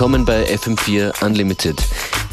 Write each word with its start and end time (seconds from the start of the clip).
Willkommen 0.00 0.24
bei 0.24 0.46
FM4 0.46 1.22
Unlimited. 1.26 1.76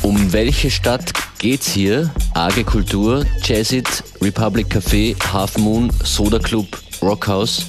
Um 0.01 0.31
welche 0.31 0.71
Stadt 0.71 1.11
geht's 1.37 1.67
hier? 1.67 2.09
Arge 2.33 2.63
Kultur, 2.63 3.25
Jazzit, 3.43 4.05
Republic 4.21 4.67
Café, 4.73 5.17
Half 5.33 5.57
Moon, 5.57 5.91
Soda 6.01 6.39
Club, 6.39 6.65
Rockhouse. 7.01 7.65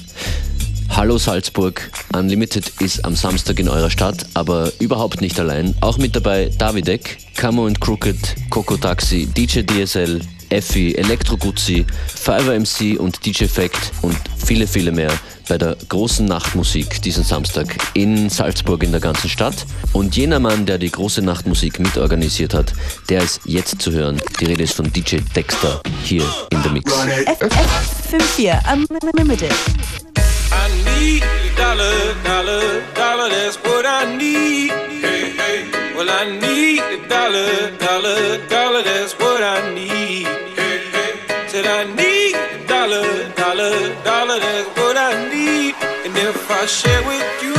Hallo 0.87 1.17
Salzburg. 1.17 1.91
Unlimited 2.15 2.71
ist 2.79 3.03
am 3.03 3.17
Samstag 3.17 3.59
in 3.59 3.67
eurer 3.67 3.89
Stadt, 3.89 4.25
aber 4.35 4.71
überhaupt 4.79 5.19
nicht 5.19 5.37
allein. 5.37 5.75
Auch 5.81 5.97
mit 5.97 6.15
dabei 6.15 6.49
Davidek, 6.57 7.17
Camo 7.35 7.67
and 7.67 7.81
Crooked, 7.81 8.35
Coco 8.49 8.77
Taxi, 8.77 9.25
DJ 9.25 9.63
DSL, 9.63 10.21
Effi, 10.49 10.93
Electro 10.95 11.37
Guzzi, 11.37 11.85
Fiverr 12.07 12.59
MC 12.59 12.99
und 12.99 13.25
DJ 13.25 13.45
Fact 13.45 13.91
und 14.01 14.17
viele, 14.37 14.67
viele 14.67 14.91
mehr 14.91 15.11
bei 15.47 15.57
der 15.57 15.75
großen 15.89 16.25
Nachtmusik 16.25 17.01
diesen 17.01 17.23
Samstag 17.23 17.75
in 17.95 18.29
Salzburg 18.29 18.83
in 18.83 18.91
der 18.91 19.01
ganzen 19.01 19.29
Stadt. 19.29 19.65
Und 19.93 20.15
jener 20.15 20.39
Mann, 20.39 20.65
der 20.65 20.77
die 20.77 20.91
große 20.91 21.21
Nachtmusik 21.21 21.79
mitorganisiert 21.79 22.53
hat, 22.53 22.73
der 23.09 23.23
ist 23.23 23.41
jetzt 23.45 23.81
zu 23.81 23.91
hören. 23.91 24.21
Die 24.39 24.45
Rede 24.45 24.63
ist 24.63 24.73
von 24.73 24.91
DJ 24.93 25.17
Dexter 25.35 25.81
hier 26.03 26.23
in 26.51 26.61
der 26.61 26.71
Mix. 26.71 26.93
FF54 26.93 28.59
Unlimited. 29.01 29.51
I 30.51 30.67
need 30.83 31.23
a 31.23 31.55
dollar, 31.55 32.15
dollar, 32.23 32.61
dollar, 32.95 33.29
that's 33.29 33.57
what 33.63 33.85
I 33.85 34.05
need. 34.17 34.71
Hey, 35.01 35.31
hey. 35.37 35.65
Well, 35.95 36.09
I 36.09 36.25
need 36.39 36.79
a 36.79 37.07
dollar, 37.07 37.71
dollar, 37.77 38.37
dollar, 38.49 38.83
that's 38.83 39.13
what 39.19 39.41
I 39.41 39.73
need. 39.73 39.88
I 46.61 46.65
share 46.65 47.07
with 47.07 47.43
you. 47.43 47.58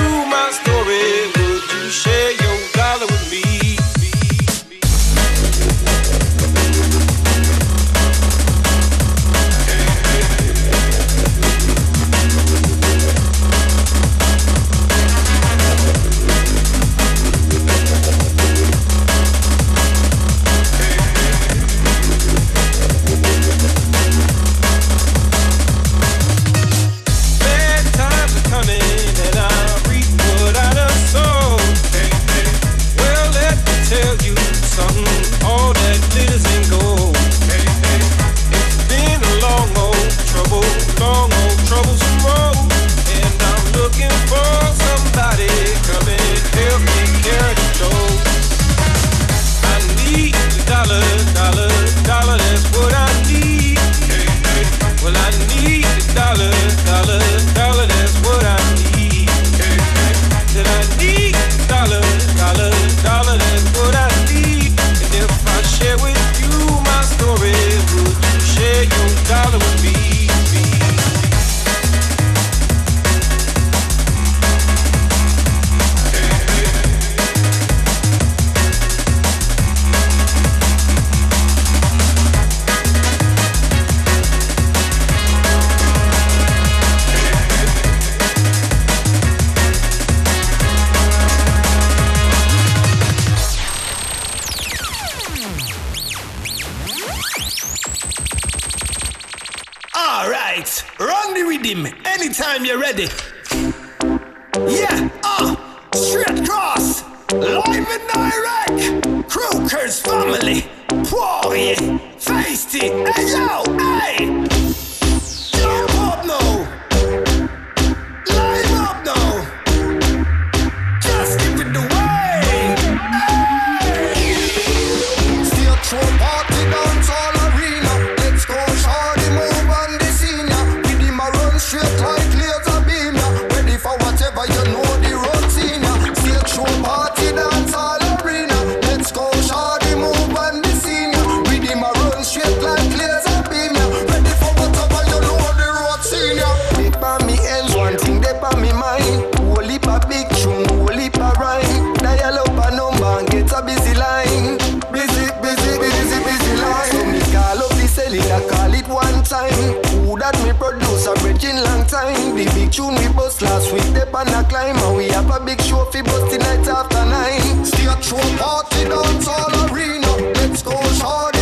tune 162.80 162.94
we 162.94 163.08
bust 163.14 163.42
last 163.42 163.72
week. 163.72 163.88
They 163.94 164.06
on 164.18 164.28
a 164.28 164.42
climb 164.48 164.76
and 164.76 164.96
we 164.96 165.08
have 165.08 165.30
a 165.30 165.40
big 165.44 165.60
show 165.60 165.84
for 165.92 166.02
bust 166.02 166.32
tonight 166.32 166.66
after 166.66 167.04
nine. 167.16 167.64
See 167.64 167.86
a 167.86 167.96
true 168.06 168.30
party 168.40 168.84
dance 168.88 169.28
all 169.28 169.54
arena. 169.68 170.12
Let's 170.38 170.62
go, 170.62 170.76
shorty. 170.98 171.39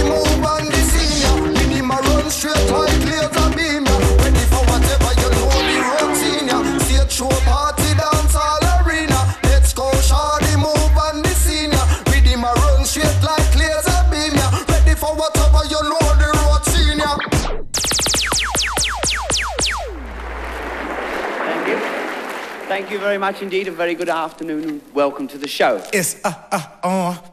very 23.19 23.33
much 23.33 23.43
indeed. 23.43 23.67
A 23.67 23.73
very 23.73 23.95
good 23.97 24.09
afternoon 24.09 24.69
and 24.69 24.95
welcome 24.95 25.27
to 25.29 25.39
the 25.39 25.49
show. 25.49 25.83
It's 25.93 26.25
uh, 26.25 26.33
uh, 26.53 26.87
on. 26.89 27.28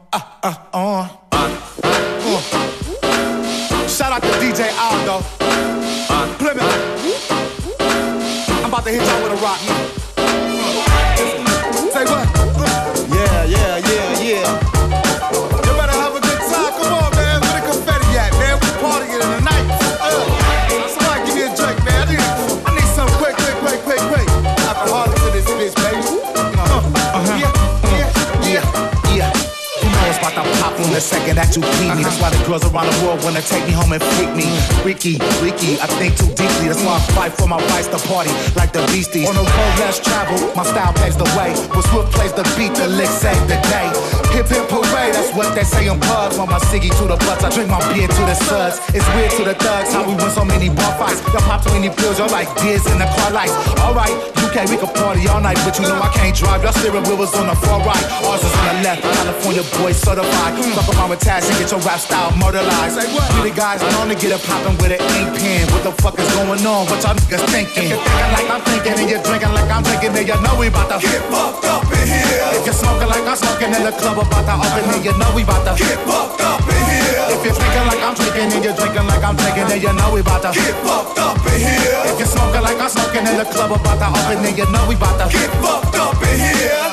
That 31.36 31.52
you 31.52 31.60
beat 31.76 31.92
me. 31.92 32.02
That's 32.02 32.16
why 32.16 32.32
the 32.32 32.40
girls 32.48 32.64
around 32.64 32.88
the 32.88 32.96
world 33.04 33.20
wanna 33.20 33.44
take 33.44 33.62
me 33.68 33.76
home 33.76 33.92
and 33.92 34.02
freak 34.16 34.32
me. 34.32 34.48
Freaky, 34.80 35.20
freaky, 35.36 35.76
I 35.84 35.86
think 36.00 36.16
too 36.16 36.32
deeply. 36.32 36.72
That's 36.72 36.80
why 36.80 36.96
I 36.96 37.02
fight 37.12 37.32
for 37.36 37.46
my 37.46 37.60
rights 37.76 37.92
to 37.92 38.00
party 38.08 38.32
like 38.56 38.72
the 38.72 38.80
beasties. 38.88 39.28
On 39.28 39.36
the 39.36 39.44
road 39.44 39.72
less 39.76 40.00
travel, 40.00 40.40
my 40.56 40.64
style 40.64 40.96
paves 40.96 41.20
the 41.20 41.28
way. 41.36 41.52
But 41.68 41.84
Swift 41.92 42.08
plays 42.16 42.32
the 42.32 42.42
beat, 42.56 42.72
the 42.72 42.88
lick 42.88 43.12
save 43.12 43.38
the 43.52 43.60
day. 43.68 43.92
Hip 44.32 44.48
hip 44.48 44.64
parade, 44.72 45.12
that's 45.12 45.30
what 45.36 45.52
they 45.52 45.62
say 45.62 45.92
in 45.92 46.00
pubs. 46.00 46.40
While 46.40 46.48
my 46.48 46.58
ciggy 46.72 46.88
to 46.88 47.04
the 47.04 47.20
butts, 47.28 47.44
I 47.44 47.52
drink 47.52 47.68
my 47.68 47.84
beer 47.92 48.08
to 48.08 48.22
the 48.24 48.36
suds. 48.48 48.80
It's 48.96 49.06
weird 49.12 49.30
to 49.36 49.44
the 49.44 49.54
thugs 49.60 49.92
how 49.92 50.08
we 50.08 50.16
win 50.16 50.32
so 50.32 50.44
many 50.44 50.72
bar 50.72 50.92
fights. 50.96 51.20
Y'all 51.36 51.44
pop 51.44 51.60
too 51.60 51.72
many 51.76 51.92
pills, 51.92 52.16
y'all 52.16 52.32
like 52.32 52.48
deers 52.56 52.88
in 52.88 52.96
the 52.96 53.08
car 53.12 53.30
lights. 53.36 53.52
Alright, 53.84 54.16
UK, 54.40 54.64
we 54.72 54.80
can 54.80 54.88
party 54.96 55.28
all 55.28 55.44
night, 55.44 55.60
but 55.68 55.76
you 55.76 55.84
know 55.84 56.00
I 56.00 56.08
can't 56.16 56.32
drive. 56.32 56.64
Y'all 56.64 56.72
steering 56.72 57.04
wheel 57.04 57.20
was 57.20 57.34
on 57.36 57.46
the 57.46 57.56
far 57.60 57.84
right, 57.84 58.06
ours 58.24 58.40
is 58.40 58.52
on 58.56 58.64
the 58.72 58.74
left. 58.88 59.04
California 59.04 59.64
boys 59.76 60.00
certified. 60.00 60.56
Fuck 60.72 60.96
around 60.96 61.10
with 61.10 61.25
tags 61.26 61.50
and 61.50 61.58
get 61.58 61.68
your 61.74 61.82
rap 61.82 61.98
style 61.98 62.30
murderized. 62.38 63.02
We 63.42 63.50
the 63.50 63.52
guys 63.58 63.82
known 63.98 64.06
to 64.08 64.14
get 64.14 64.30
it 64.30 64.42
poppin' 64.46 64.78
with 64.78 64.94
an 64.94 65.02
ink 65.18 65.34
pen. 65.34 65.66
What 65.74 65.82
the 65.82 65.90
fuck 65.98 66.14
is 66.22 66.30
going 66.38 66.62
on? 66.62 66.86
What 66.86 67.02
y'all 67.02 67.18
niggas 67.18 67.42
thinking? 67.50 67.90
If 67.90 67.98
you're 67.98 68.06
thinking 68.06 68.30
like 68.30 68.46
I'm 68.46 68.62
thinking 68.62 68.94
and 68.94 69.10
you're 69.10 69.24
drinking 69.26 69.50
like 69.50 69.66
I'm 69.66 69.82
drinking, 69.82 70.14
then 70.14 70.24
you 70.30 70.38
know 70.38 70.54
we 70.54 70.70
bout 70.70 70.86
to 70.94 71.02
Get 71.02 71.26
fucked 71.26 71.66
up 71.66 71.82
in 71.90 72.06
here. 72.06 72.54
If 72.54 72.62
you're 72.62 72.78
smoking 72.78 73.10
like 73.10 73.26
I'm 73.26 73.34
smoking 73.34 73.74
in 73.74 73.82
the 73.82 73.92
club 73.98 74.22
about 74.22 74.46
to 74.46 74.54
open, 74.54 74.84
then 74.86 75.02
you 75.02 75.14
know 75.18 75.30
we 75.34 75.42
bout 75.42 75.66
to 75.66 75.74
Get 75.74 75.98
fucked 76.06 76.40
up 76.46 76.62
in 76.62 76.82
here. 76.94 77.26
If 77.34 77.42
you're 77.42 77.58
drinking 77.58 77.86
like 77.90 78.02
I'm 78.06 78.14
drinking 78.14 78.48
and 78.54 78.62
you're 78.62 78.78
drinking 78.78 79.06
like 79.10 79.24
I'm 79.26 79.34
drinking, 79.34 79.66
then 79.66 79.80
you 79.82 79.92
know 79.98 80.08
we 80.14 80.22
bout 80.22 80.46
to 80.46 80.50
Get 80.54 80.78
fucked 80.86 81.18
up 81.18 81.42
in 81.42 81.58
here. 81.58 82.06
If 82.06 82.22
you're 82.22 82.30
smoking 82.30 82.62
like 82.62 82.78
I'm 82.78 82.90
smoking 82.94 83.26
in 83.26 83.34
the 83.34 83.46
club 83.50 83.74
about 83.74 83.98
to 83.98 84.06
open, 84.14 84.46
then 84.46 84.54
you 84.54 84.66
know 84.70 84.86
we 84.86 84.94
bout 84.94 85.18
to 85.18 85.26
Get 85.26 85.50
fucked 85.58 85.98
up 85.98 86.22
in 86.22 86.38
here. 86.38 86.86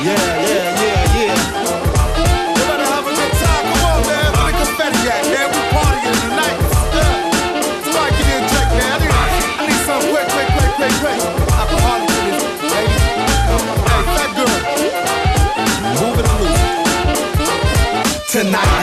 Yeah, 0.00 0.39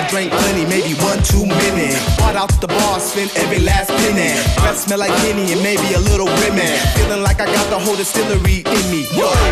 drank 0.09 0.31
plenty, 0.31 0.65
maybe 0.65 0.95
one 1.03 1.19
too 1.23 1.45
many. 1.45 1.91
Bought 2.17 2.35
out 2.35 2.51
the 2.59 2.67
bar, 2.67 2.99
spent 2.99 3.31
every 3.37 3.59
last 3.59 3.91
penny. 3.91 4.31
Breath 4.59 4.79
smell 4.79 4.99
like 4.99 5.11
Henny 5.23 5.51
and 5.51 5.61
maybe 5.61 5.93
a 5.93 5.99
little 5.99 6.27
Remy. 6.27 6.71
Feeling 6.95 7.23
like 7.23 7.39
I 7.39 7.45
got 7.45 7.67
the 7.69 7.79
whole 7.79 7.95
distillery 7.95 8.63
in 8.63 8.83
me. 8.91 9.05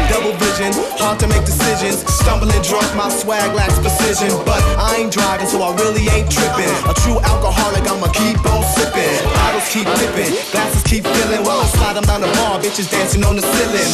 Double 0.09 0.33
vision, 0.39 0.71
hard 0.99 1.19
to 1.19 1.27
make 1.27 1.43
decisions. 1.45 2.03
Stumbling 2.07 2.61
drunk, 2.63 2.87
my 2.95 3.09
swag 3.09 3.53
lacks 3.53 3.79
precision. 3.79 4.31
But 4.45 4.63
I 4.79 5.03
ain't 5.03 5.11
driving, 5.11 5.47
so 5.47 5.61
I 5.61 5.75
really 5.75 6.07
ain't 6.09 6.31
tripping. 6.31 6.71
A 6.87 6.93
true 7.03 7.19
alcoholic, 7.19 7.83
I'ma 7.87 8.07
keep 8.15 8.39
on 8.47 8.63
sipping. 8.75 9.15
Bottles 9.35 9.67
keep 9.69 9.87
tipping, 9.99 10.31
glasses 10.51 10.83
keep 10.83 11.03
filling. 11.03 11.43
While 11.43 11.59
I 11.59 11.67
slide 11.75 11.99
down 12.03 12.21
the 12.21 12.31
bar, 12.39 12.59
bitches 12.59 12.89
dancing 12.89 13.23
on 13.23 13.35
the 13.35 13.43
ceiling. 13.43 13.91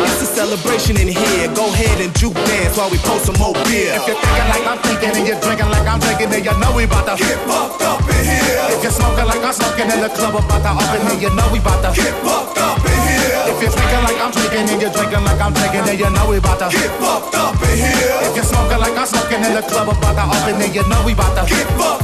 It's 0.00 0.22
a 0.22 0.26
celebration 0.26 0.96
in 0.96 1.08
here. 1.08 1.48
Go 1.54 1.66
ahead 1.68 2.00
and 2.00 2.14
juke 2.16 2.34
dance 2.46 2.76
while 2.76 2.90
we 2.90 2.98
post 2.98 3.26
some 3.26 3.36
more 3.38 3.54
beer. 3.68 3.92
If 3.96 4.06
you're 4.06 4.16
thinking 4.16 4.48
like 4.48 4.64
I'm 4.66 4.78
thinking 4.80 5.10
and 5.18 5.26
you're 5.26 5.40
drinking 5.40 5.68
like 5.68 5.79
I'm 5.86 6.00
drinking, 6.00 6.30
then 6.30 6.44
you 6.44 6.54
know 6.58 6.72
we 6.74 6.86
bout 6.86 7.06
to 7.06 7.14
Get 7.16 7.38
fucked 7.46 7.82
up 7.82 8.00
in 8.08 8.22
here. 8.24 8.64
If 8.74 8.82
you're 8.82 8.92
smoking 8.92 9.26
like 9.26 9.44
I'm 9.44 9.52
smoking 9.52 9.88
in 9.90 10.00
the 10.00 10.10
club 10.10 10.34
about 10.34 10.62
to 10.64 10.70
open, 10.74 11.00
then 11.08 11.18
you 11.20 11.30
know 11.34 11.46
we 11.52 11.60
bout 11.60 11.80
to 11.84 11.90
Get 11.94 12.14
fucked 12.24 12.58
up 12.58 12.80
in 12.84 12.98
here. 13.06 13.50
If 13.50 13.58
you're 13.62 13.72
drinking 13.72 14.02
like 14.04 14.20
I'm 14.20 14.30
drinking 14.32 14.66
and 14.68 14.80
you're 14.80 14.94
drinking 14.94 15.24
like 15.24 15.40
I'm 15.40 15.52
drinking, 15.52 15.84
then 15.84 15.98
you 15.98 16.10
know 16.10 16.26
we 16.28 16.40
bout 16.40 16.58
to 16.60 16.68
Get 16.72 16.92
fucked 16.98 17.34
up 17.36 17.56
in 17.62 17.76
here. 17.76 18.18
If 18.26 18.32
you're 18.36 18.48
smoking 18.48 18.80
like 18.80 18.96
I'm 18.96 19.06
smoking 19.06 19.42
in 19.44 19.52
the 19.54 19.62
club 19.62 19.88
about 19.88 20.14
to 20.16 20.24
open, 20.28 20.58
then 20.58 20.70
you 20.72 20.84
know 20.88 21.00
we 21.04 21.14
bout 21.14 21.32
to 21.36 21.44
Get 21.48 21.68
fucked 21.76 21.99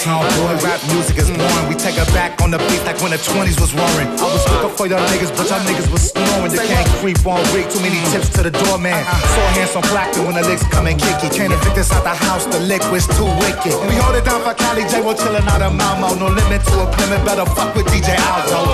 is, 0.00 0.06
homeboy, 0.06 0.56
rap 0.64 0.80
music 0.88 1.16
is 1.18 1.28
born. 1.28 1.62
We 1.68 1.74
take 1.74 1.96
it 1.96 2.08
back 2.12 2.40
on 2.40 2.50
the 2.50 2.58
beat 2.58 2.82
like 2.84 3.00
when 3.02 3.12
the 3.12 3.20
20s 3.20 3.60
was 3.60 3.72
roaring. 3.74 4.08
I 4.16 4.24
was 4.24 4.44
looking 4.48 4.76
for 4.76 4.86
y'all 4.86 5.04
niggas, 5.12 5.32
but 5.36 5.48
y'all 5.48 5.60
niggas 5.68 5.90
was 5.92 6.10
snoring. 6.10 6.52
You 6.52 6.60
can't 6.60 6.88
creep 7.00 7.20
on 7.26 7.40
Rick, 7.52 7.70
too 7.70 7.80
many 7.80 8.00
tips 8.10 8.28
to 8.36 8.42
the 8.42 8.50
doorman. 8.50 8.94
Uh-huh. 8.94 9.34
Saw 9.34 9.46
hands 9.56 9.76
on 9.76 9.82
plaque 9.92 10.14
when 10.24 10.34
the 10.34 10.44
licks 10.44 10.64
come 10.68 10.86
and 10.86 10.98
kick 10.98 11.22
you. 11.22 11.30
Can't 11.30 11.52
evict 11.52 11.78
us 11.78 11.92
out 11.92 12.04
the 12.04 12.14
house, 12.14 12.46
the 12.46 12.60
liquid's 12.60 13.06
too 13.16 13.28
wicked. 13.40 13.74
We 13.88 13.96
hold 14.00 14.16
it 14.16 14.24
down 14.24 14.40
for 14.42 14.54
Cali 14.54 14.84
J, 14.88 15.04
we're 15.04 15.14
chillin' 15.14 15.46
out 15.48 15.62
of 15.62 15.74
Malmo. 15.74 16.14
No 16.16 16.28
limit 16.28 16.64
to 16.64 16.74
a 16.80 16.86
Plymouth, 16.96 17.24
better 17.24 17.46
fuck 17.52 17.74
with 17.74 17.86
DJ 17.86 18.16
Alto. 18.16 18.72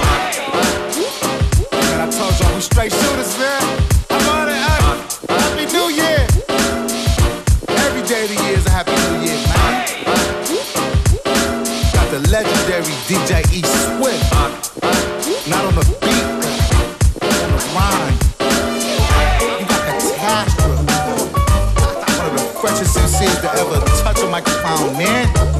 Man, 1.74 2.00
I 2.00 2.08
told 2.10 2.34
y'all 2.38 2.54
we 2.54 2.60
straight 2.60 2.92
shooters, 2.92 3.38
man. 3.38 3.95
Legendary 12.30 12.94
DJ 13.06 13.42
E 13.52 13.62
Swift. 13.62 14.24
Not 15.48 15.64
on 15.64 15.74
the 15.74 15.84
beat, 16.02 16.26
but 17.20 17.34
on 17.42 17.50
the 17.52 17.60
rhyme. 17.74 18.18
You 19.60 19.66
got 19.66 19.82
catastrophe. 19.86 20.84
One 22.18 22.26
of 22.26 22.32
the 22.32 22.44
freshest 22.60 22.96
MCs 22.96 23.40
to 23.42 23.48
ever 23.60 23.78
touch 24.02 24.18
a 24.20 24.28
microphone, 24.28 24.98
man. 24.98 25.55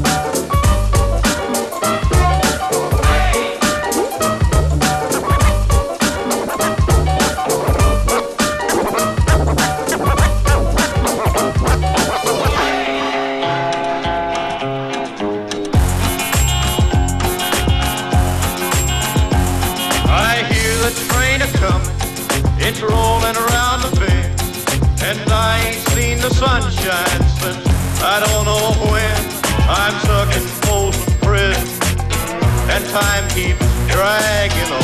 Dragging 34.07 34.73
on. 34.73 34.83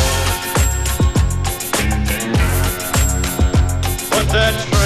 But 4.10 4.26
that 4.32 4.81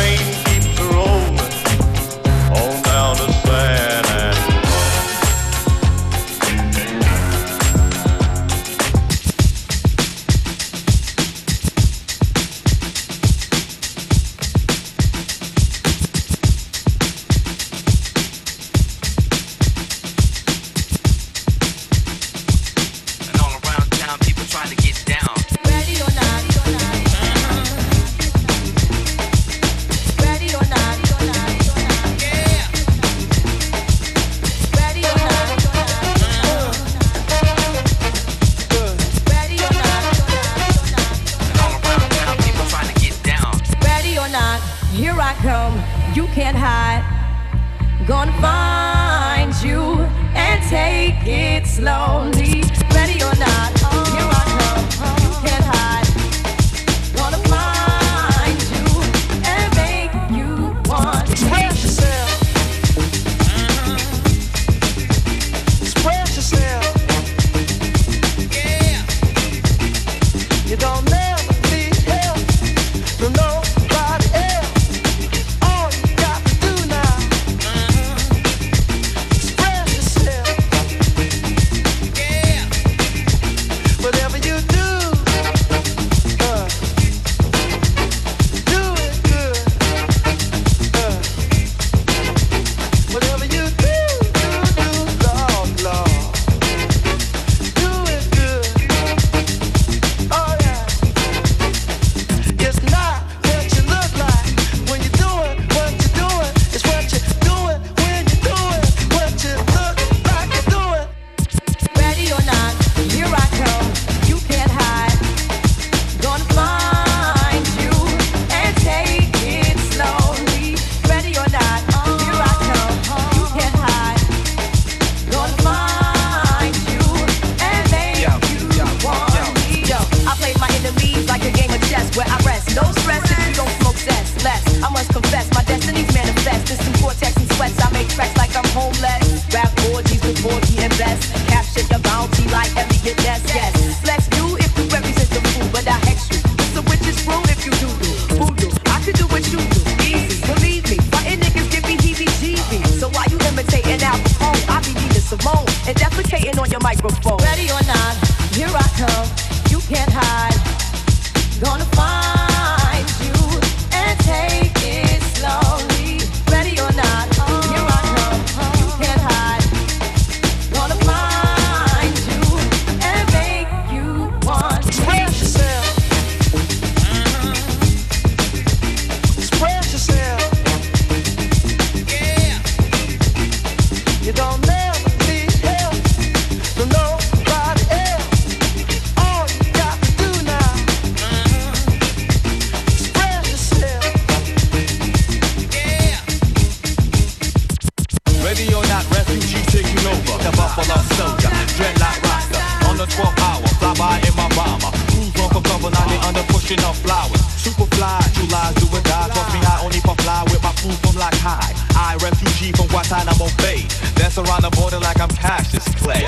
full 200.77 200.93
of 200.93 201.05
soldier, 201.17 201.53
dreadlock 201.81 202.21
roster. 202.21 202.65
On 202.89 202.97
the 203.01 203.09
12th 203.09 203.41
hour, 203.41 203.67
fly 203.81 203.95
by 203.97 204.15
in 204.29 204.35
my 204.37 204.49
bomber. 204.53 204.93
Who's 205.17 205.33
on 205.41 205.49
for 205.49 205.65
cover, 205.65 205.91
now 205.91 206.05
they 206.05 206.21
under 206.21 206.45
pushing 206.53 206.81
on 206.85 206.95
flowers. 206.95 207.41
Super 207.57 207.89
fly, 207.97 208.21
July, 208.37 208.73
do 208.77 208.85
or 208.93 209.01
die. 209.01 209.29
Cross 209.33 209.53
me, 209.55 209.61
I 209.65 209.81
only 209.83 210.01
for 210.05 210.17
fly 210.21 210.45
with 210.53 210.63
my 210.63 210.73
food 210.77 210.99
from 211.01 211.17
like 211.17 211.39
high. 211.41 211.73
I, 211.97 212.17
refugee 212.21 212.73
from 212.73 212.89
Guantanamo 212.89 213.49
Bay. 213.57 213.89
Dance 214.21 214.37
around 214.37 214.63
the 214.63 214.71
border 214.77 215.01
like 215.01 215.19
I'm 215.19 215.33
Cassius 215.33 215.89
Clay. 215.97 216.25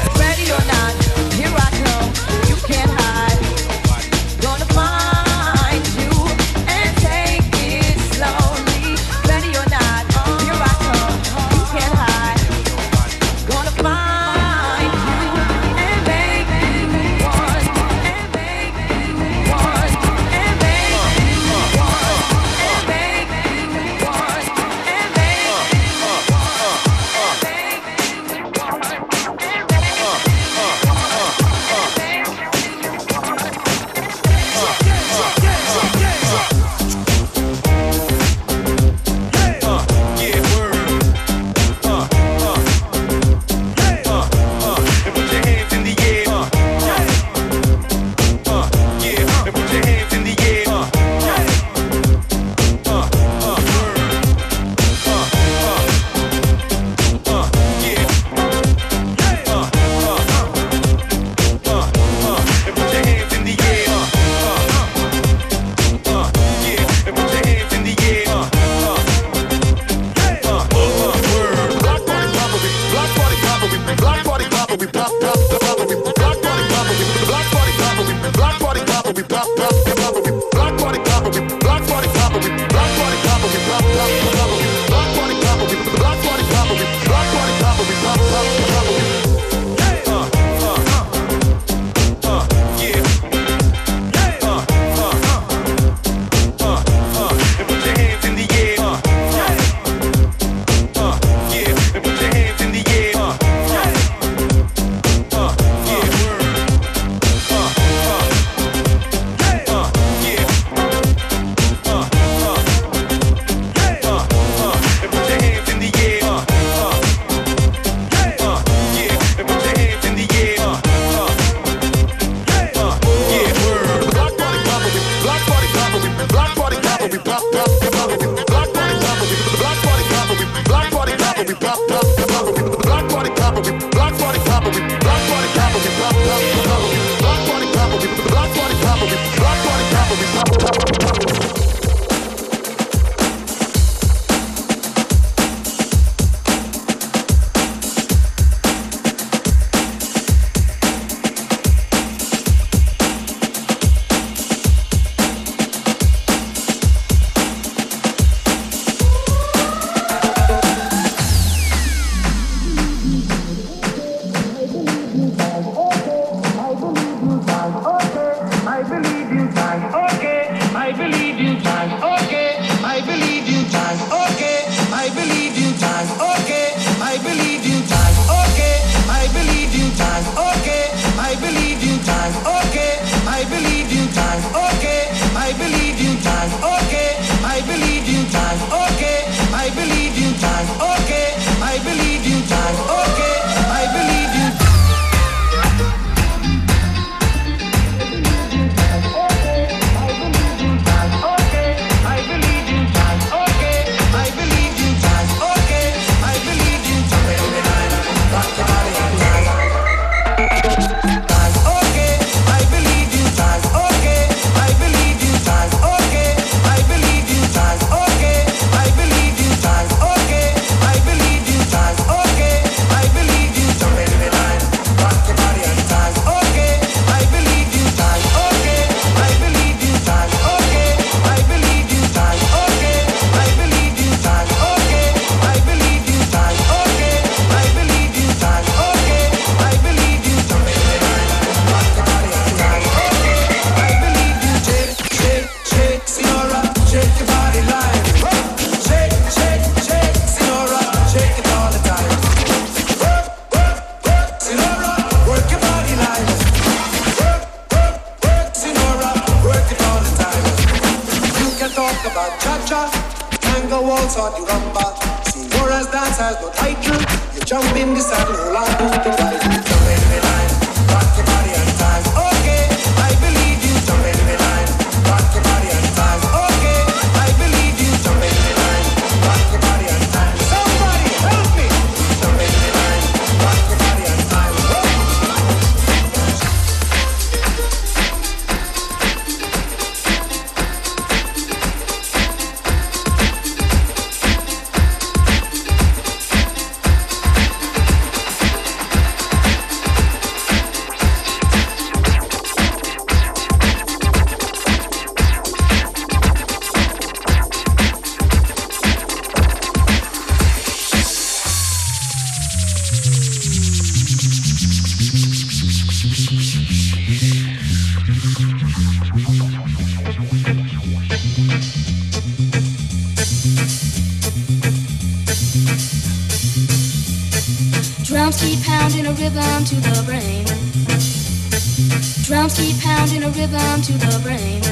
Rhythm 333.78 333.98
to 333.98 334.06
the 334.06 334.18
brain. 334.22 334.62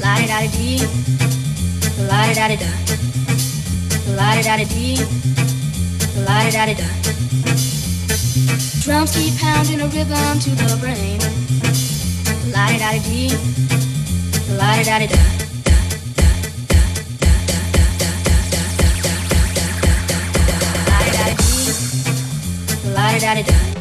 La 0.00 0.16
di 0.16 0.26
da 0.26 0.40
di 0.40 0.48
dee, 0.56 0.88
la 2.08 2.26
di 2.26 2.34
da 2.34 2.48
di 2.48 2.56
da, 2.56 2.70
la 4.16 4.34
di 4.36 4.42
da 4.42 4.56
di 4.56 4.64
dee, 4.64 5.06
la 6.26 6.44
di 6.44 6.50
da 6.50 6.64
di 6.66 6.74
da. 6.74 6.88
Drums 8.84 9.12
keep 9.14 9.34
pounding 9.38 9.80
a 9.80 9.86
rhythm 9.86 10.38
to 10.40 10.50
the 10.50 10.76
brain. 10.80 11.20
La 12.52 12.66
di 12.70 12.78
da 12.78 12.90
di 12.92 13.00
dee, 13.08 13.38
la 14.58 14.76
di 14.76 14.84
da 14.84 14.98
di 14.98 15.06
da. 15.06 15.22
La 22.94 23.73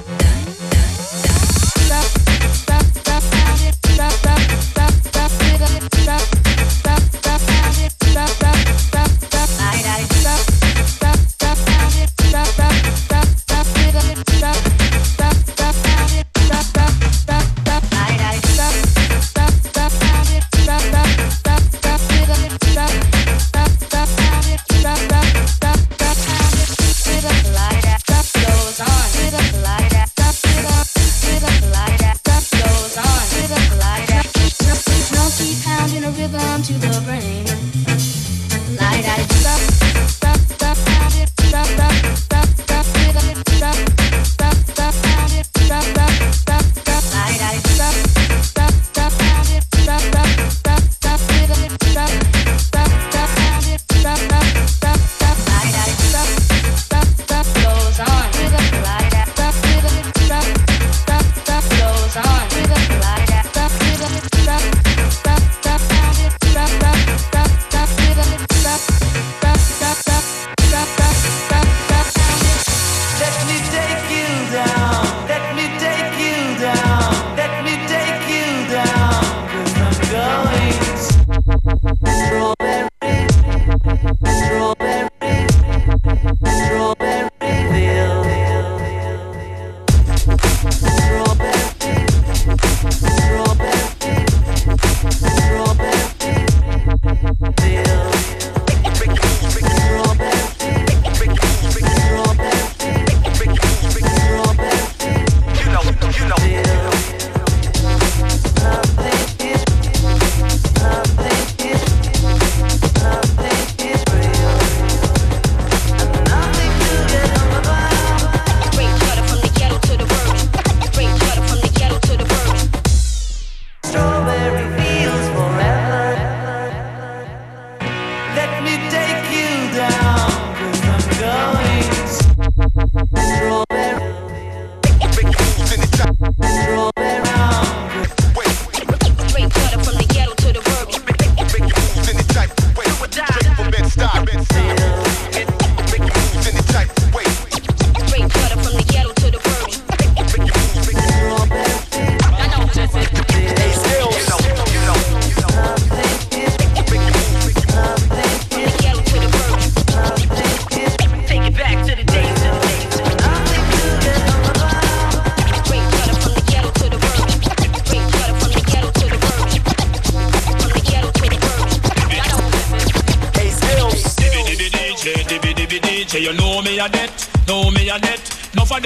Let 128.36 128.64
me 128.64 128.76
take 128.90 129.26
you 129.38 129.78
down, 129.78 130.30
cause 130.56 130.82
I'm 130.84 131.20
going 131.20 131.73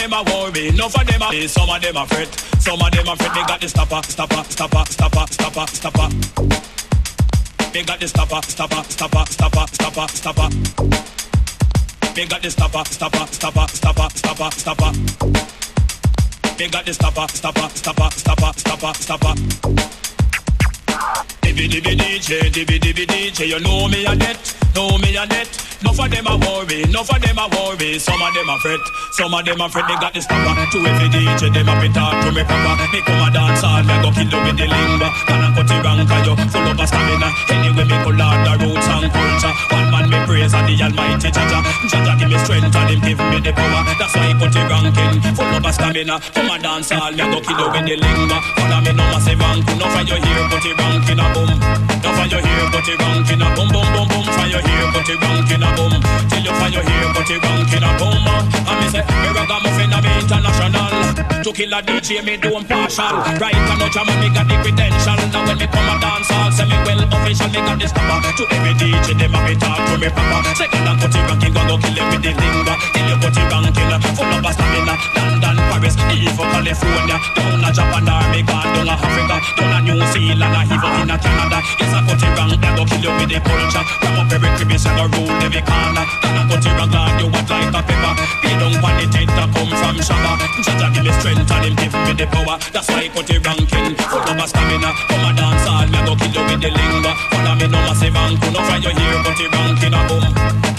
them 0.09 0.25
a 0.27 0.31
worry, 0.31 0.67
enough 0.69 0.95
of 0.95 1.07
them 1.07 1.21
a 1.21 1.47
some 1.47 1.69
of 1.69 1.81
them 1.81 1.97
a 1.97 2.05
fret, 2.07 2.33
some 2.59 2.81
of 2.81 2.91
them 2.91 3.07
a 3.07 3.15
fret. 3.15 3.33
They 3.35 3.43
got 3.43 3.61
the 3.61 3.67
stopper, 3.67 4.01
stopper, 4.03 4.43
stopper, 4.43 4.85
stopper, 4.89 5.25
stopper, 5.29 5.67
stopper. 5.67 6.09
They 7.73 7.83
got 7.83 7.99
the 7.99 8.07
stopper, 8.07 8.41
stopper, 8.43 8.83
stopper, 8.83 9.25
stopper, 9.27 9.67
stopper, 9.67 10.07
stopper. 10.07 10.49
They 12.15 12.25
got 12.25 12.41
the 12.41 12.51
stopper, 12.51 12.83
stopper, 12.85 13.27
stopper, 13.27 13.67
stopper, 13.67 14.09
stopper, 14.15 14.51
stopper. 14.51 14.91
They 16.57 16.69
got 16.69 16.85
the 16.85 16.93
stopper, 16.93 17.27
stopper, 17.27 17.69
stopper, 17.69 18.09
stopper, 18.11 18.53
stopper, 18.55 18.93
stopper. 18.93 19.33
Dibby 21.41 21.67
dibby 21.69 21.95
DJ, 21.97 22.51
dibby 22.51 23.05
DJ, 23.05 23.47
you 23.47 23.59
know 23.59 23.87
me 23.87 24.05
a 24.05 24.15
net, 24.15 24.37
know 24.77 24.93
me 25.01 25.17
a 25.17 25.25
net. 25.25 25.49
Enough 25.81 25.99
of 25.99 26.09
them 26.09 26.25
a 26.25 26.33
worry, 26.37 26.81
enough 26.85 27.09
of 27.09 27.21
them 27.21 27.37
a 27.37 27.45
worry. 27.53 27.97
Some 27.97 28.21
of 28.21 28.33
them 28.33 28.49
a 28.49 28.57
fret, 28.61 28.81
some 29.17 29.33
of 29.33 29.41
them 29.45 29.61
a 29.61 29.65
fret. 29.69 29.85
They 29.89 29.97
got 29.97 30.13
the 30.13 30.21
stopper. 30.21 30.53
To 30.53 30.77
every 30.85 31.09
DJ, 31.09 31.49
them 31.53 31.69
a 31.69 31.73
be 31.81 31.89
talk 31.89 32.13
to 32.21 32.29
me 32.33 32.45
proper. 32.45 32.73
Me 32.93 33.01
come 33.01 33.21
a 33.21 33.29
dance 33.33 33.61
hall, 33.61 33.81
me 33.81 33.95
go 34.05 34.09
kill 34.13 34.29
you 34.29 34.41
with 34.45 34.57
the 34.57 34.65
lingua. 34.69 35.09
Can 35.25 35.41
I 35.41 35.49
cut 35.53 35.69
wrong, 35.81 36.01
cause 36.05 36.25
you 36.25 36.35
full 36.53 36.69
of 36.69 36.81
stamina. 36.81 37.29
Anyway, 37.49 37.85
me 37.89 37.97
go 38.05 38.09
lord 38.13 38.39
the 38.45 38.53
roots 38.61 38.89
and 38.89 39.09
culture. 39.09 39.53
One 39.73 39.89
man 39.93 40.05
me 40.13 40.17
praise 40.29 40.53
and 40.53 40.65
the 40.65 40.73
almighty 40.81 41.29
Jaja. 41.29 41.59
Jaja 41.89 42.13
give 42.17 42.29
me 42.29 42.37
strength 42.41 42.73
and 42.77 42.89
him 42.89 43.01
give 43.01 43.21
me 43.33 43.37
the 43.41 43.51
power. 43.53 43.81
That's 43.97 44.13
why 44.13 44.29
he 44.29 44.33
cut 44.37 44.53
it 44.57 44.65
ranking, 44.65 45.21
full 45.37 45.57
of 45.57 45.65
stamina. 45.73 46.15
Come 46.33 46.53
a 46.53 46.55
dance 46.57 46.89
hall, 46.89 47.13
me 47.13 47.25
go 47.25 47.37
kill 47.41 47.57
you 47.57 47.69
with 47.69 47.85
the 47.85 47.95
lingua. 48.01 48.37
Follow 48.57 48.81
me 48.81 48.91
no 48.97 49.05
massive 49.13 49.41
rank, 49.41 49.61
enough 49.73 49.93
of 49.93 50.05
your 50.09 50.21
here, 50.21 50.45
cut 50.49 50.65
it 50.65 50.73
ranking 50.73 51.21
a 51.21 51.25
boom. 51.33 51.49
Enough 51.53 52.17
of 52.17 52.29
your 52.33 52.41
here, 52.41 52.67
cut 52.73 52.89
it 52.89 52.97
ranking 52.97 53.41
a 53.41 53.47
boom, 53.53 53.69
boom, 53.69 53.85
boom, 53.93 54.09
boom. 54.09 54.25
Your 54.47 54.63
here, 54.67 54.87
cut 54.91 55.07
it 55.07 55.17
ranking 55.23 55.63
a 55.63 55.69
boom. 55.79 55.93
Till 56.27 56.43
you 56.43 56.53
find 56.59 56.73
your 56.75 56.83
here, 56.83 57.09
cut 57.15 57.31
it 57.31 57.39
ranking 57.39 57.83
a 57.87 57.91
boom. 57.95 58.23
Uh, 58.27 58.69
and 58.69 58.77
me 58.83 58.87
say, 58.91 59.03
me 59.07 59.29
ragamuffin 59.31 59.95
a 59.95 59.99
me 60.03 60.11
international. 60.19 60.93
To 61.47 61.49
kill 61.55 61.73
a 61.73 61.79
DJ, 61.79 62.19
me 62.27 62.35
do 62.35 62.51
partial. 62.67 63.23
Right, 63.39 63.55
and 63.55 63.79
no 63.79 63.87
jam, 63.87 64.09
me 64.19 64.27
got 64.35 64.47
the 64.51 64.55
credential. 64.59 65.15
Now 65.31 65.47
when 65.47 65.57
me 65.57 65.67
come 65.71 65.87
a 65.87 65.95
dance 66.03 66.27
hall, 66.27 66.51
say 66.51 66.67
me 66.67 66.75
well 66.83 66.99
official, 67.07 67.47
me 67.47 67.59
got 67.63 67.79
the 67.79 67.87
stopper. 67.87 68.19
To 68.35 68.43
every 68.51 68.73
DJ, 68.75 69.15
them 69.15 69.31
a 69.31 69.39
be 69.47 69.55
talk 69.55 69.79
to 69.87 69.95
me 69.95 70.09
proper. 70.11 70.43
Second 70.59 70.83
and 70.83 70.99
cut 70.99 71.15
it 71.15 71.23
ranking, 71.23 71.53
go 71.55 71.61
go 71.71 71.75
kill 71.79 71.95
the 71.95 72.31
linga. 72.35 72.73
Till 72.91 73.07
you 73.07 73.17
cut 73.23 73.37
it 73.39 73.47
ranking, 73.47 73.91
uh, 73.95 73.99
full 74.11 74.27
of 74.27 74.43
a 74.43 74.51
stamina. 74.51 74.95
London, 75.15 75.57
Paris, 75.71 75.95
even 76.11 76.47
California, 76.51 77.17
down 77.37 77.63
a 77.63 77.69
Japan, 77.71 78.09
army, 78.11 78.41
gone 78.43 78.67
down 78.75 78.89
a 78.91 78.95
Africa, 78.99 79.37
down 79.55 79.71
a 79.71 79.79
New 79.87 80.01
Zealand, 80.11 80.57
even 80.67 80.93
in 80.99 81.11
a 81.11 81.15
Canada. 81.15 81.59
Yes, 81.79 81.93
I 81.95 81.99
cut 82.03 82.19
it 82.19 82.31
rank, 82.35 82.59
I 82.59 82.69
go 82.75 82.83
kill 82.83 83.03
you 83.07 83.13
with 83.23 83.29
the 83.31 83.39
culture. 83.39 83.85
Ram 84.03 84.19
up 84.19 84.31
every 84.35 84.51
crib, 84.57 84.73
I 84.73 84.89
go 84.97 85.05
rule 85.13 85.29
every 85.45 85.61
corner. 85.61 86.05
Cut 86.47 86.65
rank, 86.65 86.91
God, 86.91 87.21
you 87.21 87.27
what 87.29 87.49
like 87.49 87.69
a 87.69 87.81
pepper. 87.83 88.13
Pay 88.41 88.55
down 88.57 88.73
on 88.79 88.93
the 88.97 89.05
tent 89.11 89.29
that 89.35 89.49
come 89.53 89.69
from 89.69 89.97
Shabba. 90.01 90.33
Jaja 90.63 90.87
give 90.93 91.03
me 91.03 91.11
strength 91.19 91.51
and 91.51 91.65
him 91.65 91.75
give 91.75 91.93
me 91.93 92.13
the 92.17 92.25
power. 92.31 92.57
That's 92.73 92.87
why 92.89 93.07
cut 93.11 93.29
it 93.29 93.45
ranking, 93.45 93.95
full 93.99 94.23
of 94.23 94.39
a 94.39 94.45
stamina. 94.47 94.89
Come 95.11 95.27
a 95.27 95.31
dance 95.35 95.67
hall, 95.67 95.85
me 95.85 95.99
go 96.07 96.15
kill 96.15 96.33
you 96.33 96.43
with 96.47 96.61
the 96.63 96.69
linga. 96.71 97.11
Follow 97.29 97.53
me 97.59 97.67
no 97.67 97.79
massive 97.85 98.15
angle, 98.15 98.51
no 98.55 98.59
fire 98.65 98.79
here, 98.79 99.19
cut 99.27 99.39
it 99.39 99.51
ranking 99.51 99.93
a 99.93 100.01
boom. 100.07 100.25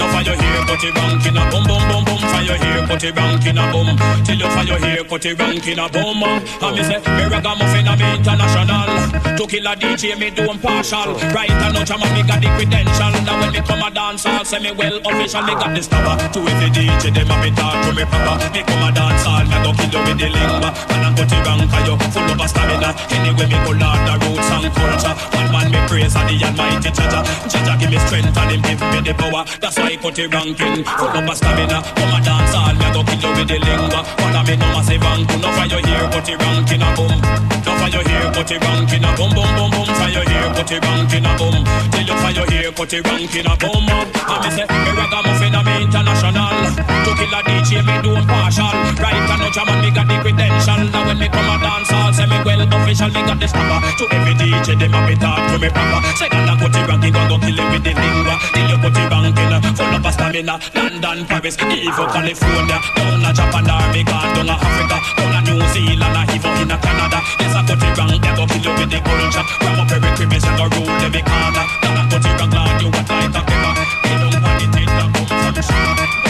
No 0.01 0.05
fire 0.25 0.37
here, 0.37 0.63
cut 0.67 0.85
it 0.85 0.95
ranking 0.95 1.37
a 1.37 1.43
boom, 1.51 1.65
boom, 1.65 1.83
boom, 1.89 2.03
boom. 2.05 2.19
Fire 2.19 2.59
here, 2.59 2.87
cut 2.87 3.05
it 3.05 3.15
ranking 3.15 3.59
a 3.59 3.65
boom. 3.71 3.89
Till 4.25 4.39
you 4.39 4.51
fire 4.51 4.79
here, 4.79 5.05
cut 5.05 5.27
it 5.27 5.39
ranking 5.39 5.79
a 5.79 5.87
boom. 5.89 6.23
And 6.23 6.75
me 6.75 6.83
say, 6.83 6.99
me 6.99 7.25
ragamuffin 7.31 7.87
me 7.87 8.07
international. 8.17 8.91
To 9.39 9.47
kill 9.47 9.67
a 9.67 9.75
DJ, 9.77 10.19
me 10.19 10.31
do 10.31 10.47
partial. 10.59 11.15
Right 11.31 11.51
and 11.51 11.75
no 11.75 11.85
jam, 11.85 12.03
me 12.15 12.23
got 12.27 12.43
the 12.43 12.49
credential. 12.59 13.13
Now 13.23 13.39
when 13.41 13.53
me 13.53 13.61
come 13.63 13.83
a 13.83 13.91
dance 13.91 14.25
hall, 14.25 14.45
say 14.45 14.59
me 14.59 14.73
well 14.73 14.99
official, 15.07 15.43
me 15.43 15.55
got 15.55 15.75
the 15.75 15.83
stopper. 15.83 16.17
To 16.35 16.41
every 16.43 16.71
DJ, 16.75 17.15
them 17.15 17.31
a 17.31 17.37
be 17.43 17.51
talk 17.55 17.79
to 17.87 17.91
me 17.95 18.05
proper. 18.05 18.37
Me 18.51 18.63
come 18.67 18.83
a 18.83 18.91
dance 18.91 19.23
hall, 19.23 19.47
me 19.47 19.57
go 19.63 19.71
kill 19.79 19.93
you 19.95 20.03
with 20.03 20.19
the 20.19 20.29
lingua. 20.35 20.71
And 20.91 21.07
I 21.07 21.11
cut 21.15 21.31
it 21.31 21.47
rank 21.47 21.71
for 21.71 21.83
you, 21.87 21.95
full 22.11 22.27
of 22.27 22.49
stamina. 22.51 22.91
Anyway, 23.15 23.47
me 23.47 23.59
go 23.63 23.73
lord 23.79 24.01
the 24.03 24.15
roots 24.27 24.51
and 24.51 24.67
culture. 24.75 25.15
One 25.39 25.49
man 25.55 25.67
me 25.71 25.81
praise 25.87 26.17
and 26.19 26.27
the 26.27 26.35
almighty 26.43 26.91
Jaja. 26.91 27.23
Jaja 27.47 27.79
give 27.79 27.91
me 27.91 27.99
strength 28.11 28.35
and 28.35 28.51
him 28.51 28.63
give 28.67 28.83
me 28.91 28.99
the 29.07 29.15
power. 29.15 29.47
That's 29.63 29.79
why 29.79 29.95
I 29.95 29.97
cut 30.09 30.19
it 30.19 30.33
ranking, 30.33 30.85
full 30.85 31.13
of 31.13 31.29
a 31.29 31.35
stamina. 31.37 31.85
Come 31.85 32.17
a 32.17 32.25
dance 32.25 32.57
kill 33.05 33.21
you 33.21 33.31
with 33.37 33.49
the 33.49 33.59
lingua. 33.61 34.01
Follow 34.17 34.43
me 34.49 34.57
no 34.57 34.67
massive 34.73 35.05
angle, 35.05 35.39
no 35.39 35.49
fire 35.53 35.81
here, 35.85 36.09
cut 36.09 36.29
it 36.29 36.41
ranking 36.41 36.81
a 36.81 36.89
boom. 36.97 37.13
No 37.61 37.73
fire 37.77 38.03
here, 38.09 38.29
cut 38.33 38.51
it 38.51 38.65
ranking 38.65 39.05
a 39.05 39.11
boom, 39.17 39.31
boom, 39.37 39.51
boom, 39.53 39.71
boom. 39.71 39.89
Fire 40.01 40.25
here, 40.25 40.49
cut 40.57 40.73
it 40.73 40.81
ranking 40.81 41.29
a 41.29 41.33
boom. 41.37 41.57
Till 41.93 42.09
you 42.09 42.17
fire 42.25 42.47
here, 42.49 42.73
cut 42.73 42.93
it 42.93 43.05
ranking 43.05 43.49
a 43.49 43.55
boom. 43.61 43.85
And 43.85 44.41
me 44.41 44.51
say, 44.57 44.65
me 44.65 44.91
ragamuffin 44.97 45.55
a 45.55 45.61
me 45.61 45.75
international. 45.85 46.57
To 47.05 47.11
kill 47.13 47.37
a 47.37 47.41
DJ, 47.45 47.85
me 47.85 47.97
do 48.01 48.13
partial. 48.25 48.73
Right 48.97 49.29
no 49.29 49.49
jam 49.53 49.69
and 49.69 49.81
me 49.85 49.91
got 49.93 50.09
the 50.09 50.17
credential. 50.25 50.89
Now 50.89 51.05
when 51.05 51.19
me 51.21 51.29
come 51.29 51.53
a 51.53 51.57
dance 51.61 51.89
say 51.93 52.08
me 52.29 52.39
well 52.45 52.61
official, 52.61 53.09
me 53.09 53.21
got 53.25 53.41
the 53.41 53.49
stopper. 53.49 53.81
To 53.99 54.05
every 54.13 54.35
DJ, 54.37 54.77
them 54.79 54.95
a 54.95 55.01
be 55.09 55.15
talk 55.17 55.41
to 55.51 55.57
me 55.59 55.69
proper. 55.73 56.01
Second 56.21 56.49
I 56.49 56.55
cut 56.61 56.77
it 56.77 56.85
ranking, 56.87 57.13
go 57.13 57.23
go 57.29 57.37
kill 57.41 57.59
it 57.59 57.67
with 57.73 57.85
the 57.85 57.93
lingua. 57.97 58.35
Till 58.53 58.69
you 58.69 58.79
cut 58.79 58.97
it 58.97 59.09
ranking, 59.09 59.53
uh, 59.53 59.61
full 59.75 59.95
of 59.97 60.05
a 60.05 60.11
stamina. 60.13 60.55
London, 60.77 61.19
Paris, 61.27 61.57
even 61.59 62.09
California, 62.13 62.79
down 62.97 63.25
a 63.25 63.31
Japan, 63.33 63.67
army, 63.69 64.03
gone 64.05 64.31
down 64.37 64.53
a 64.53 64.57
Africa, 64.61 64.99
down 65.17 65.35
a 65.35 65.41
New 65.49 65.61
Zealand, 65.73 66.17
a 66.17 66.23
even 66.31 66.55
in 66.63 66.71
a 66.71 66.77
Canada. 66.79 67.19
Yes, 67.41 67.55
I 67.57 67.61
cut 67.65 67.81
it 67.81 67.97
rank, 67.97 68.21
they 68.21 68.33
go 68.37 68.45
kill 68.47 68.65
you 68.65 68.73
with 68.77 68.91
the 68.93 69.01
culture. 69.01 69.45
Ram 69.65 69.81
up 69.81 69.91
every 69.91 70.11
crib, 70.15 70.33
I 70.33 70.51
go 70.61 70.65
rule 70.69 71.01
every 71.03 71.23
corner. 71.25 71.65
Then 71.81 71.97
I 71.97 72.03
cut 72.13 72.25
it 72.29 72.37
rank, 72.37 72.83
you 72.85 72.89
what 72.93 73.09
like 73.09 73.37
a 73.37 73.41
pepper. 73.41 73.73
They 74.05 74.17
don't 74.21 74.37
want 74.45 74.63
it, 74.63 74.75
it 74.77 74.91
don't 75.01 75.13
come 75.17 75.27
from 75.27 75.63
Shabba. 75.65 76.28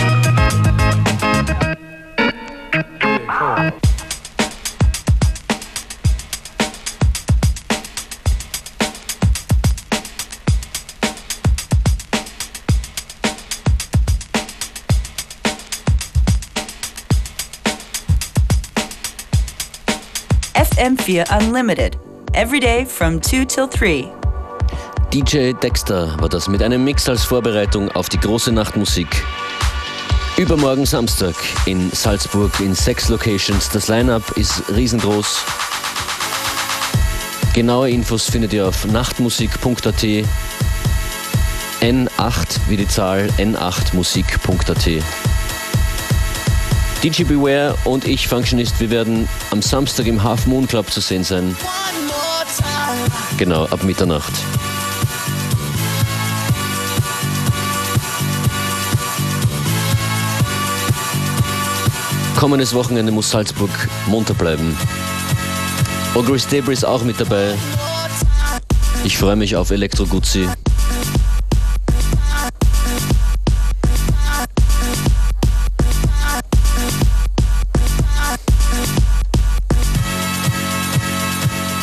FM4 20.88 21.38
Unlimited. 21.38 21.98
Every 22.32 22.60
day 22.60 22.86
from 22.86 23.20
2 23.20 23.44
till 23.44 23.68
3. 23.68 24.10
DJ 25.12 25.52
Dexter 25.52 26.16
war 26.18 26.30
das 26.30 26.48
mit 26.48 26.62
einem 26.62 26.82
Mix 26.82 27.06
als 27.10 27.24
Vorbereitung 27.24 27.90
auf 27.92 28.08
die 28.08 28.18
große 28.18 28.52
Nachtmusik. 28.52 29.08
Übermorgen 30.38 30.86
Samstag 30.86 31.34
in 31.66 31.90
Salzburg 31.90 32.58
in 32.60 32.74
sechs 32.74 33.10
Locations. 33.10 33.68
Das 33.68 33.88
Line-Up 33.88 34.22
ist 34.38 34.62
riesengroß. 34.74 35.44
Genaue 37.52 37.90
Infos 37.90 38.30
findet 38.30 38.54
ihr 38.54 38.66
auf 38.66 38.86
nachtmusik.at. 38.86 40.06
N8 41.82 42.60
wie 42.68 42.76
die 42.78 42.88
Zahl 42.88 43.28
n8musik.at. 43.36 45.27
DJ 47.02 47.22
Beware 47.22 47.76
und 47.84 48.04
ich, 48.04 48.26
Functionist, 48.26 48.80
wir 48.80 48.90
werden 48.90 49.28
am 49.52 49.62
Samstag 49.62 50.06
im 50.06 50.22
Half 50.22 50.46
Moon 50.46 50.66
Club 50.66 50.90
zu 50.90 51.00
sehen 51.00 51.22
sein. 51.22 51.56
Genau, 53.36 53.66
ab 53.66 53.84
Mitternacht. 53.84 54.32
Kommendes 62.36 62.74
Wochenende 62.74 63.12
muss 63.12 63.30
Salzburg 63.30 63.70
munter 64.06 64.34
bleiben. 64.34 64.76
Ogris 66.14 66.48
Debris 66.48 66.82
auch 66.82 67.02
mit 67.04 67.20
dabei. 67.20 67.54
Ich 69.04 69.18
freue 69.18 69.36
mich 69.36 69.54
auf 69.54 69.70
Elektro 69.70 70.04
Guzzi. 70.04 70.48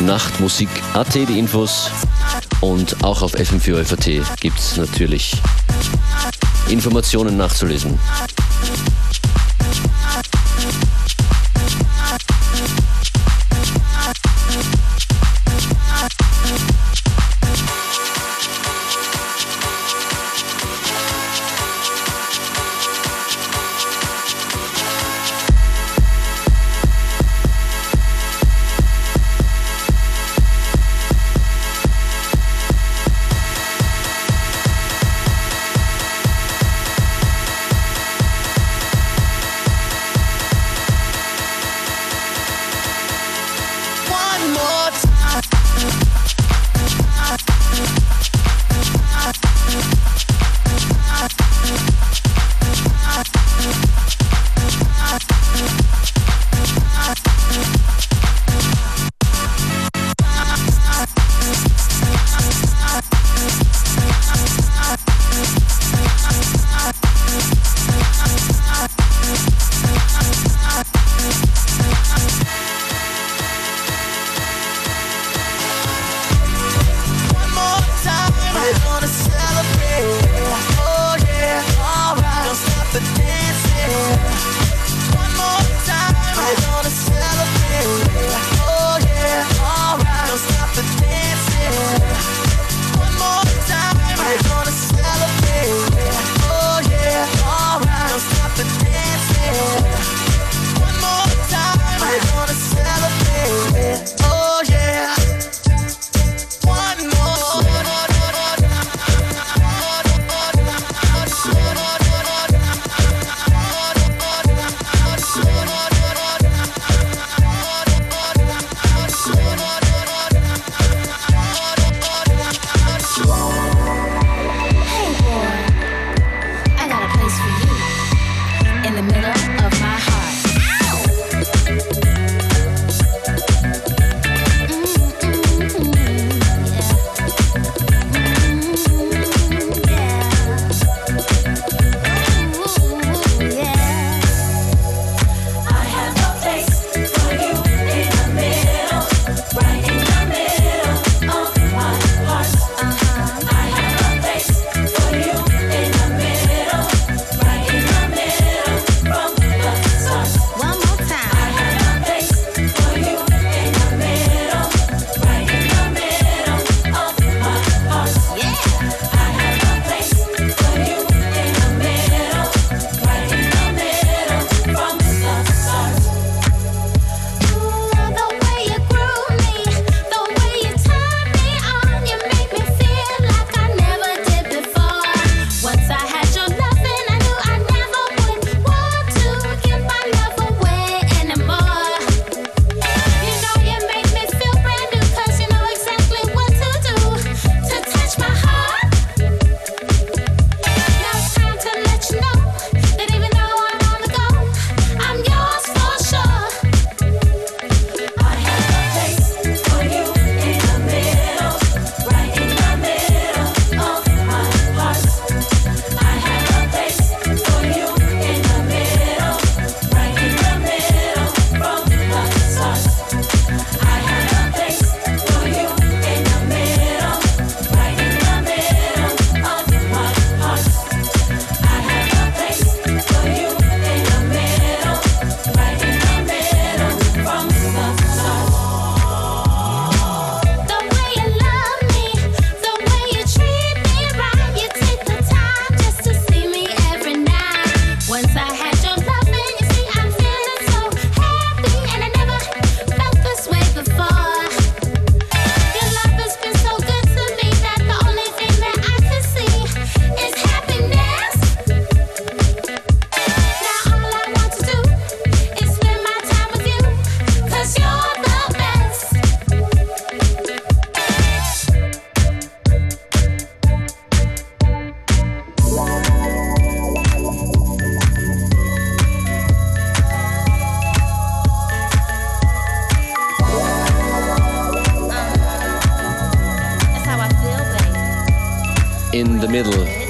Nachtmusik.at 0.06 1.16
die 1.16 1.40
Infos 1.40 1.90
und 2.62 3.04
auch 3.04 3.24
auf 3.24 3.34
FM4FAT 3.34 4.22
gibt 4.40 4.60
es 4.60 4.78
natürlich 4.78 5.34
Informationen 6.70 7.38
nachzulesen. 7.38 8.00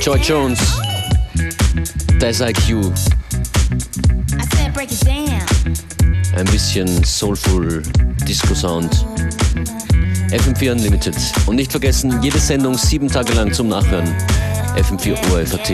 Joy 0.06 0.20
Jones, 0.20 0.60
That's 2.20 2.40
IQ. 2.40 2.94
Ein 6.36 6.46
bisschen 6.46 7.04
soulful 7.04 7.82
Disco 8.28 8.54
Sound. 8.54 9.04
FM4 10.30 10.74
Unlimited. 10.74 11.16
Und 11.48 11.56
nicht 11.56 11.72
vergessen, 11.72 12.22
jede 12.22 12.38
Sendung 12.38 12.78
sieben 12.78 13.08
Tage 13.08 13.34
lang 13.34 13.52
zum 13.52 13.68
Nachhören. 13.68 14.16
FM4 14.76 15.18
ORFAT. 15.32 15.74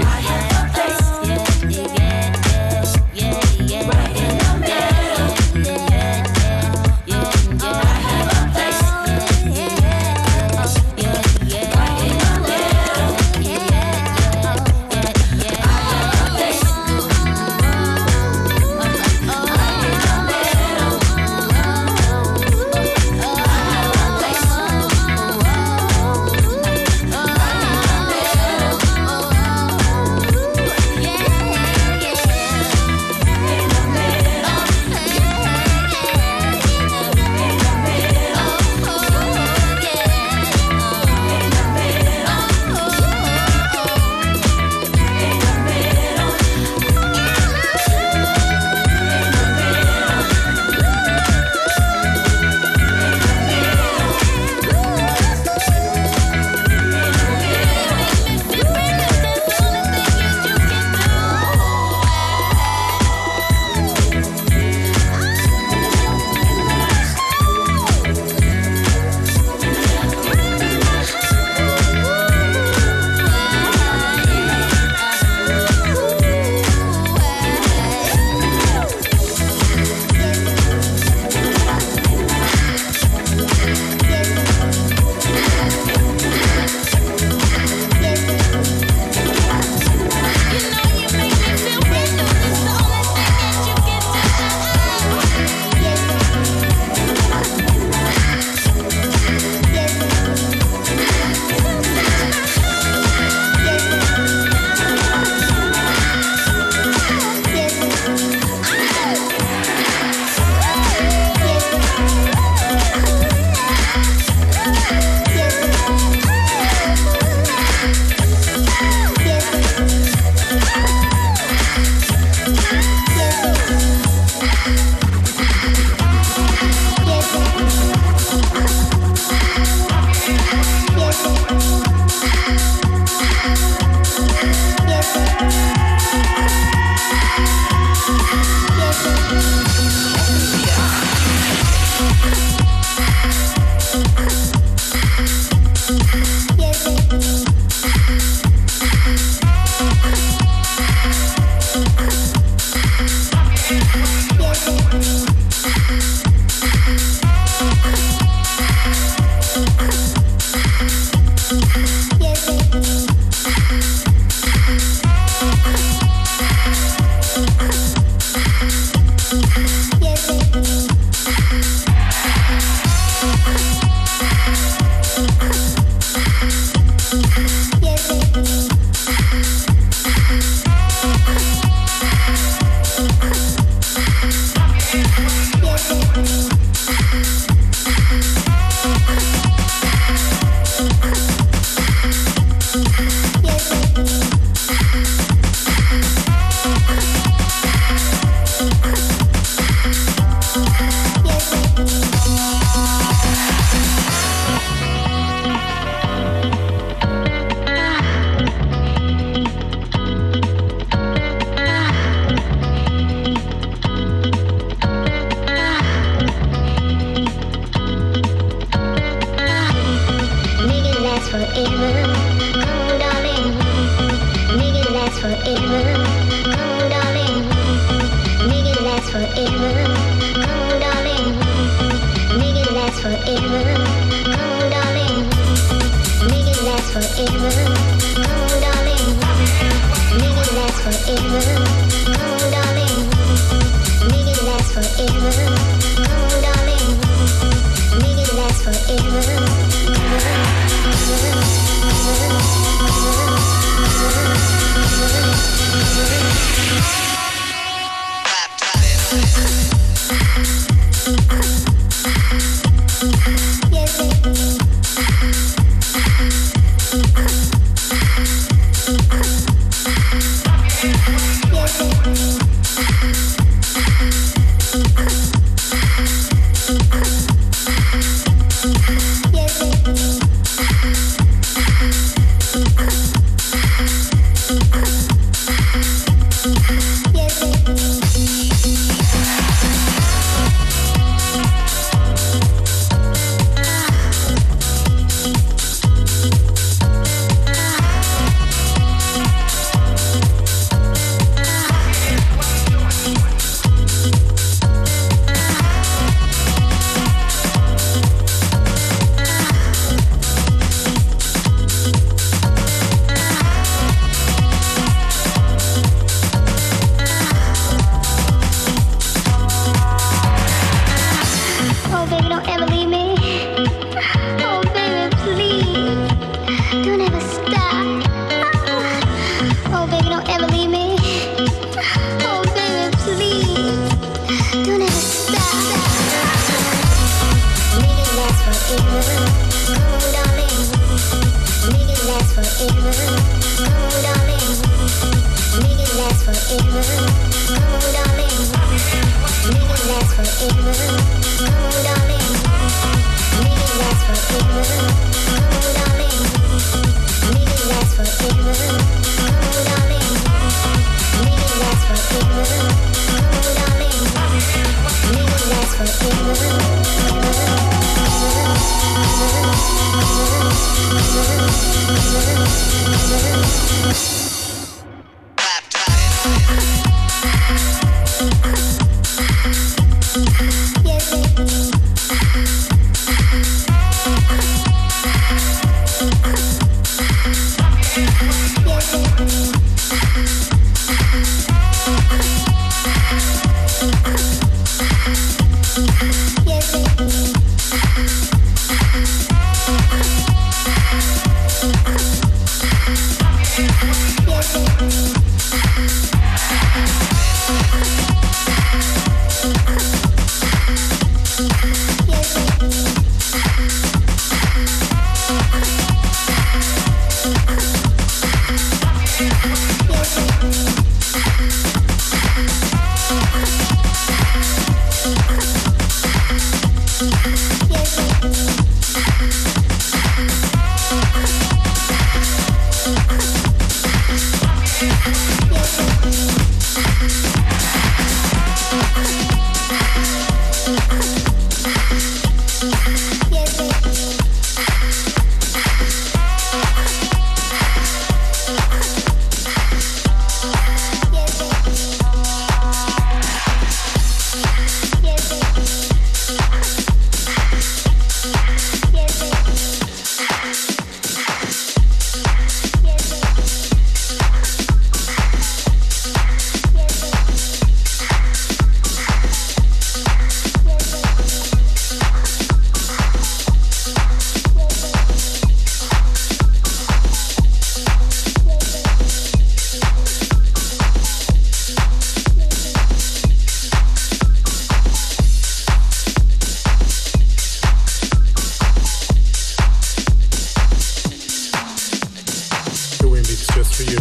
just 493.63 493.75
for 493.75 493.91
you. 493.91 493.99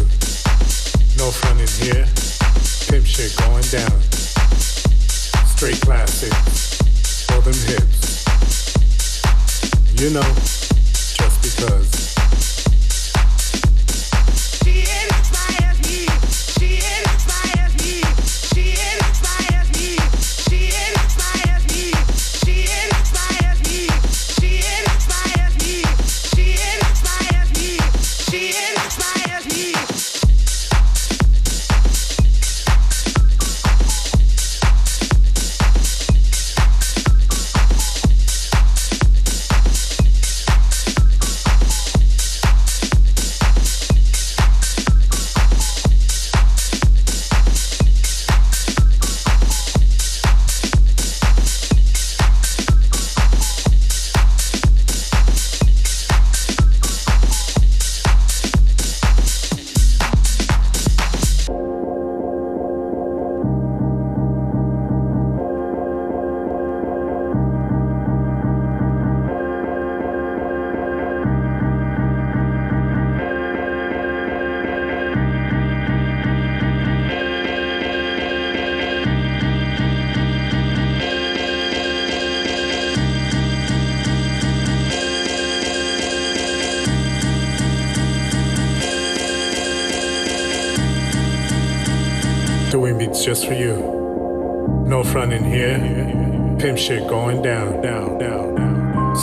No 1.18 1.30
fun 1.30 1.58
in 1.61 1.68
here. 1.84 2.06
Pimp 2.88 3.04
shit 3.04 3.36
going 3.36 3.64
down. 3.64 4.00
Straight 5.54 5.80
classic. 5.82 6.32
For 7.28 7.42
them 7.42 7.52
hips. 7.68 8.24
You 10.00 10.11
know, 10.11 10.32
just 11.18 11.42
because. 11.42 12.09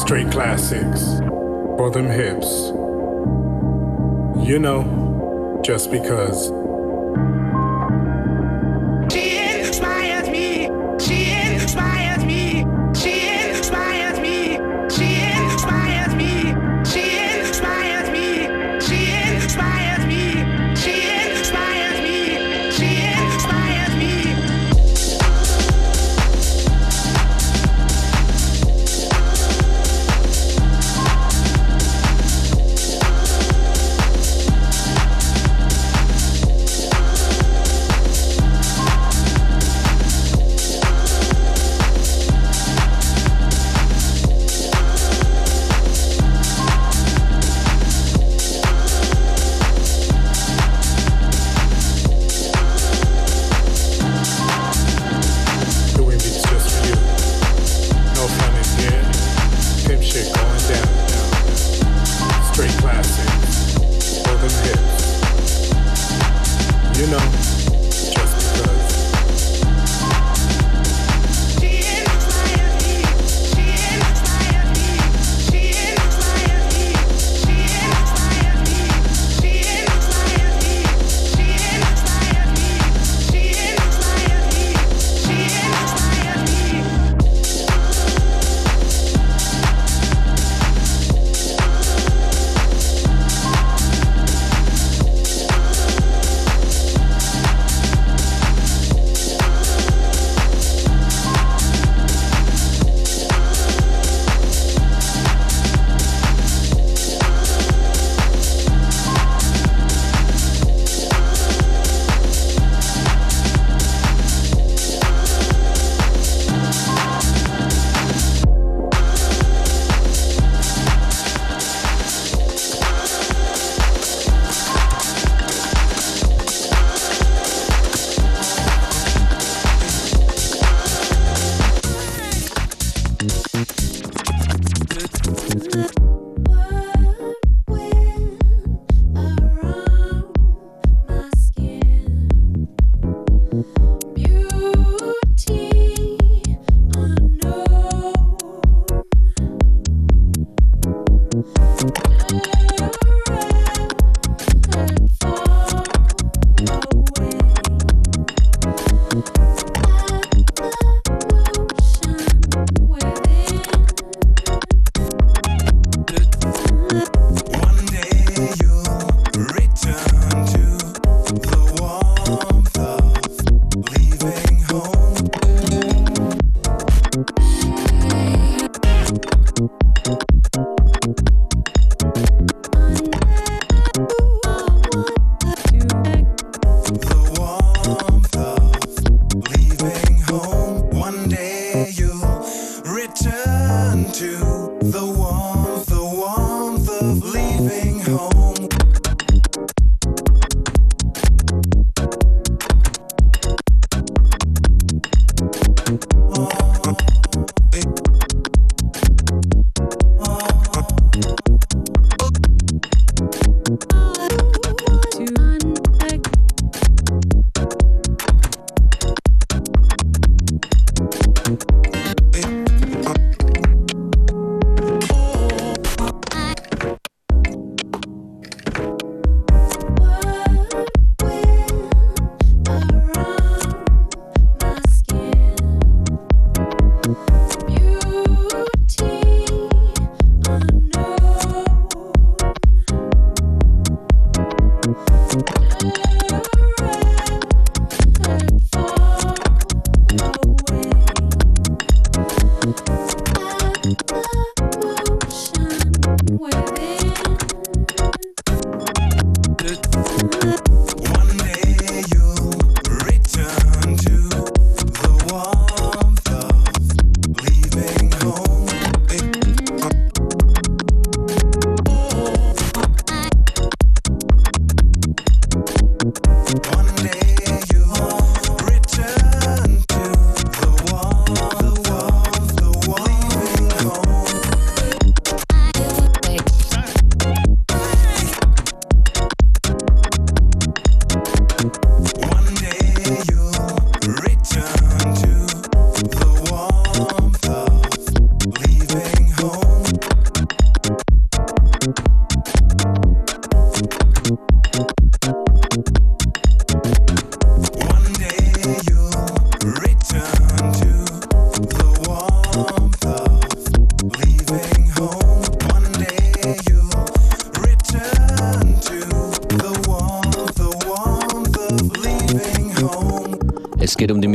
Straight 0.07 0.31
classics 0.31 1.19
for 1.75 1.91
them 1.91 2.05
hips. 2.05 2.71
You 4.47 4.57
know, 4.57 5.61
just 5.65 5.91
because. 5.91 6.56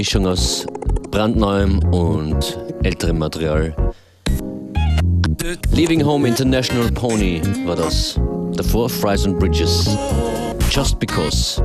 Mischung 0.02 0.26
aus 0.26 0.66
brandneuem 1.12 1.78
und 1.94 2.58
älterem 2.82 3.18
Material. 3.18 3.72
Leaving 5.70 6.04
Home 6.04 6.26
International 6.26 6.90
Pony 6.90 7.40
war 7.66 7.76
das. 7.76 8.18
Davor 8.54 8.90
Fries 8.90 9.24
and 9.24 9.38
Bridges. 9.38 9.96
Just 10.72 10.98
because. 10.98 11.62